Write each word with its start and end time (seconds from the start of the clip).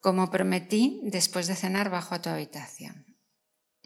Como 0.00 0.30
prometí, 0.30 1.00
después 1.04 1.46
de 1.46 1.56
cenar 1.56 1.90
bajo 1.90 2.14
a 2.14 2.22
tu 2.22 2.28
habitación. 2.28 3.16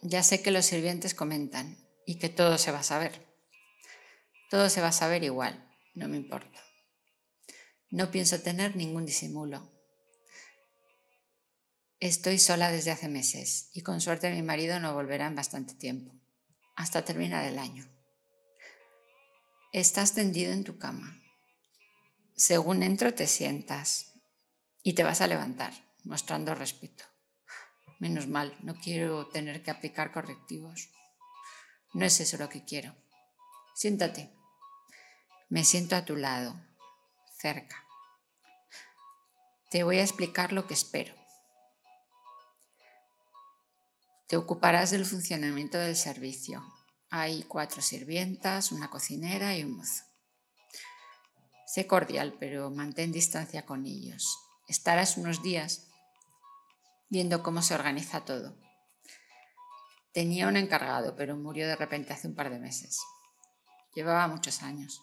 Ya 0.02 0.23
sé 0.23 0.42
que 0.42 0.50
los 0.50 0.67
sirvientes 0.67 1.15
comentan 1.15 1.78
y 2.07 2.18
que 2.18 2.28
todo 2.28 2.58
se 2.58 2.73
va 2.73 2.81
a 2.81 2.84
saber. 2.84 3.26
Todo 4.50 4.68
se 4.68 4.80
va 4.80 4.88
a 4.88 4.92
saber 4.92 5.25
igual, 5.25 5.67
no 5.94 6.08
me 6.08 6.17
importa. 6.17 6.60
No 7.90 8.11
pienso 8.11 8.40
tener 8.40 8.77
ningún 8.77 9.06
disimulo. 9.06 9.70
Estoy 12.01 12.39
sola 12.39 12.71
desde 12.71 12.91
hace 12.91 13.09
meses 13.09 13.71
y 13.73 13.83
con 13.83 14.01
suerte 14.01 14.31
mi 14.33 14.43
marido 14.43 14.81
no 14.81 14.93
volverá 14.93 15.27
en 15.27 15.37
bastante 15.37 15.75
tiempo, 15.75 16.13
hasta 16.75 17.05
terminar 17.05 17.45
el 17.45 17.59
año. 17.59 17.89
Estás 19.73 20.13
tendido 20.13 20.53
en 20.53 20.65
tu 20.65 20.79
cama. 20.79 21.23
Según 22.35 22.83
entro 22.83 23.15
te 23.15 23.27
sientas 23.27 24.13
y 24.83 24.95
te 24.95 25.05
vas 25.05 25.21
a 25.21 25.29
levantar, 25.29 25.73
mostrando 26.05 26.55
respeto. 26.55 27.05
Menos 27.98 28.27
mal, 28.27 28.56
no 28.62 28.74
quiero 28.74 29.29
tener 29.29 29.62
que 29.62 29.70
aplicar 29.70 30.12
correctivos. 30.12 30.91
No 31.92 32.05
es 32.05 32.19
eso 32.20 32.37
lo 32.37 32.48
que 32.48 32.65
quiero. 32.65 32.95
Siéntate. 33.75 34.33
Me 35.48 35.65
siento 35.65 35.97
a 35.97 36.05
tu 36.05 36.16
lado, 36.16 36.61
cerca. 37.38 37.84
Te 39.70 39.84
voy 39.84 39.98
a 39.98 40.02
explicar 40.02 40.52
lo 40.52 40.66
que 40.66 40.75
espero. 40.75 41.15
Te 44.27 44.37
ocuparás 44.37 44.91
del 44.91 45.05
funcionamiento 45.05 45.78
del 45.78 45.95
servicio. 45.95 46.64
Hay 47.11 47.42
cuatro 47.45 47.83
sirvientas, 47.83 48.73
una 48.73 48.89
cocinera 48.89 49.55
y 49.55 49.64
un 49.64 49.77
mozo. 49.77 50.05
Sé 51.66 51.87
cordial, 51.87 52.37
pero 52.41 52.70
mantén 52.70 53.12
distancia 53.12 53.64
con 53.64 53.84
ellos. 53.84 54.39
Estarás 54.69 55.16
unos 55.16 55.42
días 55.42 55.91
viendo 57.12 57.43
cómo 57.43 57.61
se 57.61 57.75
organiza 57.75 58.25
todo. 58.25 58.56
Tenía 60.14 60.48
un 60.48 60.56
encargado, 60.56 61.14
pero 61.14 61.36
murió 61.36 61.69
de 61.69 61.77
repente 61.77 62.14
hace 62.14 62.27
un 62.27 62.34
par 62.34 62.48
de 62.48 62.59
meses. 62.59 62.98
Llevaba 63.95 64.27
muchos 64.28 64.62
años. 64.62 65.03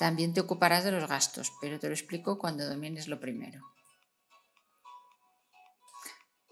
También 0.00 0.34
te 0.34 0.40
ocuparás 0.40 0.82
de 0.82 0.90
los 0.90 1.08
gastos, 1.08 1.52
pero 1.60 1.78
te 1.78 1.86
lo 1.86 1.94
explico 1.94 2.40
cuando 2.40 2.68
domines 2.68 3.06
lo 3.06 3.20
primero. 3.20 3.62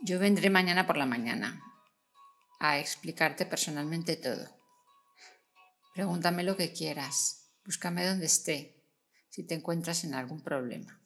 Yo 0.03 0.20
vendré 0.20 0.51
mañana 0.51 0.87
por 0.87 0.97
la 0.97 1.07
mañana 1.07 1.61
a 2.61 2.79
explicarte 2.79 3.45
personalmente 3.45 4.15
todo. 4.15 4.57
Pregúntame 5.95 6.45
lo 6.45 6.57
que 6.57 6.73
quieras, 6.73 7.51
búscame 7.65 8.07
donde 8.07 8.27
esté, 8.27 8.81
si 9.31 9.45
te 9.45 9.55
encuentras 9.55 10.05
en 10.05 10.15
algún 10.15 10.45
problema. 10.45 11.04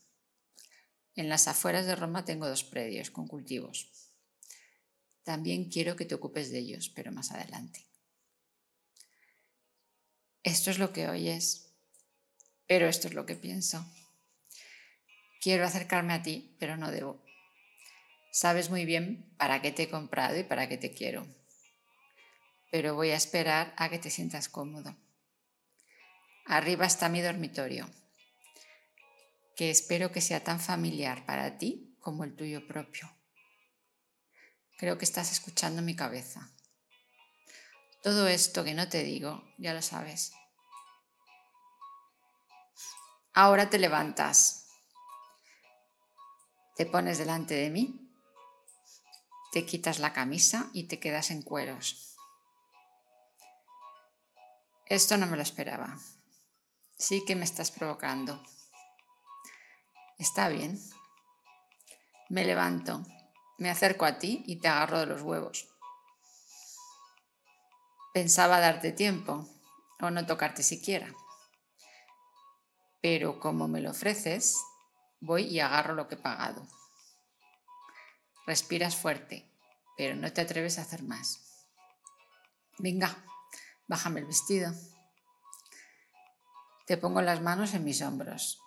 En 1.18 1.28
las 1.28 1.48
afueras 1.48 1.84
de 1.84 1.96
Roma 1.96 2.24
tengo 2.24 2.46
dos 2.48 2.62
predios 2.62 3.10
con 3.10 3.26
cultivos. 3.26 3.90
También 5.24 5.68
quiero 5.68 5.96
que 5.96 6.04
te 6.04 6.14
ocupes 6.14 6.52
de 6.52 6.60
ellos, 6.60 6.92
pero 6.94 7.10
más 7.10 7.32
adelante. 7.32 7.84
Esto 10.44 10.70
es 10.70 10.78
lo 10.78 10.92
que 10.92 11.08
oyes, 11.08 11.74
pero 12.68 12.86
esto 12.86 13.08
es 13.08 13.14
lo 13.14 13.26
que 13.26 13.34
pienso. 13.34 13.84
Quiero 15.40 15.64
acercarme 15.64 16.12
a 16.12 16.22
ti, 16.22 16.54
pero 16.60 16.76
no 16.76 16.92
debo. 16.92 17.20
Sabes 18.30 18.70
muy 18.70 18.84
bien 18.84 19.34
para 19.38 19.60
qué 19.60 19.72
te 19.72 19.82
he 19.82 19.88
comprado 19.88 20.38
y 20.38 20.44
para 20.44 20.68
qué 20.68 20.78
te 20.78 20.94
quiero. 20.94 21.26
Pero 22.70 22.94
voy 22.94 23.10
a 23.10 23.16
esperar 23.16 23.74
a 23.76 23.88
que 23.88 23.98
te 23.98 24.10
sientas 24.10 24.48
cómodo. 24.48 24.96
Arriba 26.44 26.86
está 26.86 27.08
mi 27.08 27.20
dormitorio, 27.22 27.90
que 29.58 29.72
espero 29.72 30.12
que 30.12 30.20
sea 30.20 30.44
tan 30.44 30.60
familiar 30.60 31.26
para 31.26 31.58
ti 31.58 31.96
como 31.98 32.22
el 32.22 32.36
tuyo 32.36 32.68
propio. 32.68 33.10
Creo 34.78 34.96
que 34.96 35.04
estás 35.04 35.32
escuchando 35.32 35.82
mi 35.82 35.96
cabeza. 35.96 36.48
Todo 38.04 38.28
esto 38.28 38.62
que 38.62 38.74
no 38.74 38.88
te 38.88 39.02
digo, 39.02 39.42
ya 39.58 39.74
lo 39.74 39.82
sabes. 39.82 40.30
Ahora 43.32 43.68
te 43.68 43.80
levantas, 43.80 44.68
te 46.76 46.86
pones 46.86 47.18
delante 47.18 47.54
de 47.54 47.70
mí, 47.70 48.14
te 49.50 49.66
quitas 49.66 49.98
la 49.98 50.12
camisa 50.12 50.70
y 50.72 50.84
te 50.84 51.00
quedas 51.00 51.32
en 51.32 51.42
cueros. 51.42 52.16
Esto 54.86 55.16
no 55.16 55.26
me 55.26 55.36
lo 55.36 55.42
esperaba. 55.42 55.98
Sí 56.96 57.24
que 57.26 57.34
me 57.34 57.44
estás 57.44 57.72
provocando. 57.72 58.40
Está 60.18 60.48
bien. 60.48 60.78
Me 62.28 62.44
levanto, 62.44 63.06
me 63.58 63.70
acerco 63.70 64.04
a 64.04 64.18
ti 64.18 64.42
y 64.46 64.56
te 64.56 64.68
agarro 64.68 65.00
de 65.00 65.06
los 65.06 65.22
huevos. 65.22 65.68
Pensaba 68.12 68.60
darte 68.60 68.92
tiempo 68.92 69.48
o 70.00 70.10
no 70.10 70.26
tocarte 70.26 70.62
siquiera 70.62 71.14
pero 73.00 73.38
como 73.38 73.68
me 73.68 73.80
lo 73.80 73.90
ofreces, 73.90 74.56
voy 75.20 75.44
y 75.44 75.60
agarro 75.60 75.94
lo 75.94 76.08
que 76.08 76.16
he 76.16 76.18
pagado. 76.18 76.66
Respiras 78.46 78.96
fuerte, 78.96 79.50
pero 79.96 80.16
no 80.16 80.32
te 80.32 80.40
atreves 80.40 80.78
a 80.78 80.82
hacer 80.82 81.02
más. 81.02 81.66
Venga, 82.78 83.24
bájame 83.86 84.20
el 84.20 84.26
vestido. 84.26 84.72
Te 86.86 86.96
pongo 86.96 87.20
las 87.20 87.40
manos 87.40 87.74
en 87.74 87.84
mis 87.84 88.02
hombros. 88.02 88.60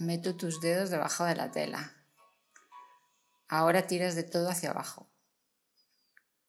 Meto 0.00 0.34
tus 0.34 0.62
dedos 0.62 0.88
debajo 0.88 1.26
de 1.26 1.36
la 1.36 1.50
tela. 1.50 1.94
Ahora 3.48 3.86
tiras 3.86 4.14
de 4.14 4.22
todo 4.22 4.48
hacia 4.48 4.70
abajo. 4.70 5.10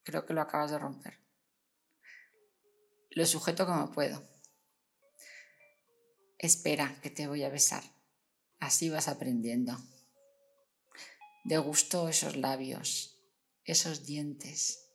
Creo 0.03 0.25
que 0.25 0.33
lo 0.33 0.39
acabas 0.39 0.71
de 0.71 0.79
romper. 0.79 1.19
Lo 3.09 3.25
sujeto 3.25 3.65
como 3.65 3.91
puedo. 3.91 4.23
Espera, 6.37 6.97
que 7.01 7.09
te 7.09 7.27
voy 7.27 7.43
a 7.43 7.49
besar. 7.49 7.83
Así 8.61 8.89
vas 8.89 9.09
aprendiendo. 9.09 9.77
De 11.43 11.57
gusto 11.57 12.07
esos 12.07 12.37
labios, 12.37 13.19
esos 13.65 14.05
dientes. 14.05 14.93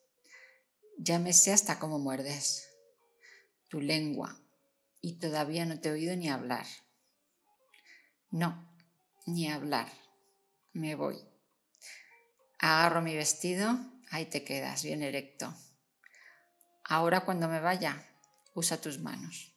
Ya 0.96 1.18
me 1.18 1.34
sé 1.34 1.52
hasta 1.52 1.78
cómo 1.78 1.98
muerdes. 1.98 2.70
Tu 3.68 3.82
lengua. 3.82 4.40
Y 5.02 5.18
todavía 5.18 5.66
no 5.66 5.78
te 5.78 5.90
he 5.90 5.92
oído 5.92 6.16
ni 6.16 6.30
hablar. 6.30 6.64
No, 8.36 8.68
ni 9.24 9.50
hablar. 9.50 9.90
Me 10.74 10.94
voy. 10.94 11.16
Agarro 12.58 13.00
mi 13.00 13.16
vestido, 13.16 13.78
ahí 14.10 14.26
te 14.26 14.44
quedas, 14.44 14.82
bien 14.82 15.02
erecto. 15.02 15.54
Ahora 16.84 17.22
cuando 17.22 17.48
me 17.48 17.60
vaya, 17.60 17.96
usa 18.52 18.78
tus 18.78 18.98
manos. 18.98 19.55